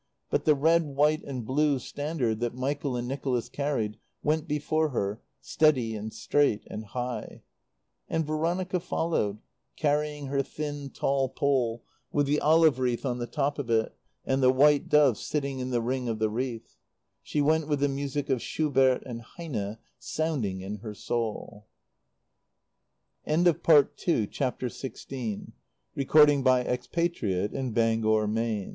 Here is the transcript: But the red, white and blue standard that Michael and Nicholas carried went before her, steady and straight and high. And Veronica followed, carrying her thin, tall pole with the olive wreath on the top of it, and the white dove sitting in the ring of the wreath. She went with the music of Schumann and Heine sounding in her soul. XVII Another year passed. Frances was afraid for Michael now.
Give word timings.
But 0.31 0.45
the 0.45 0.55
red, 0.55 0.81
white 0.87 1.21
and 1.25 1.45
blue 1.45 1.77
standard 1.77 2.39
that 2.39 2.55
Michael 2.55 2.95
and 2.95 3.07
Nicholas 3.07 3.49
carried 3.49 3.99
went 4.23 4.47
before 4.47 4.89
her, 4.89 5.21
steady 5.41 5.95
and 5.95 6.11
straight 6.11 6.63
and 6.65 6.85
high. 6.85 7.43
And 8.09 8.25
Veronica 8.25 8.79
followed, 8.79 9.41
carrying 9.75 10.25
her 10.25 10.41
thin, 10.41 10.89
tall 10.89 11.29
pole 11.29 11.83
with 12.11 12.25
the 12.25 12.39
olive 12.39 12.79
wreath 12.79 13.05
on 13.05 13.19
the 13.19 13.27
top 13.27 13.59
of 13.59 13.69
it, 13.69 13.95
and 14.25 14.41
the 14.41 14.51
white 14.51 14.89
dove 14.89 15.19
sitting 15.19 15.59
in 15.59 15.69
the 15.69 15.83
ring 15.83 16.09
of 16.09 16.17
the 16.17 16.31
wreath. 16.31 16.77
She 17.21 17.39
went 17.43 17.67
with 17.67 17.79
the 17.79 17.87
music 17.87 18.27
of 18.31 18.41
Schumann 18.41 19.03
and 19.05 19.21
Heine 19.21 19.77
sounding 19.99 20.61
in 20.61 20.77
her 20.77 20.95
soul. 20.95 21.67
XVII 23.29 23.33
Another 23.35 23.49
year 23.51 23.53
passed. 23.53 23.65
Frances 24.01 24.77
was 25.95 26.05
afraid 26.07 26.31
for 26.33 27.61
Michael 27.61 28.27
now. 28.27 28.67